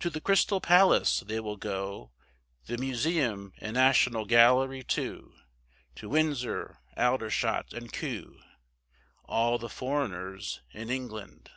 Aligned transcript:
To 0.00 0.10
the 0.10 0.20
Crystal 0.20 0.60
Palace 0.60 1.20
they 1.20 1.38
will 1.38 1.56
go, 1.56 2.10
The 2.66 2.78
Museum 2.78 3.52
and 3.58 3.74
National 3.74 4.24
Gallery 4.24 4.82
too, 4.82 5.36
To 5.94 6.08
Windsor, 6.08 6.80
Aldershot, 6.96 7.72
and 7.72 7.92
Kew, 7.92 8.40
All 9.22 9.58
the 9.58 9.68
foreigners 9.68 10.62
in 10.72 10.90
England. 10.90 11.48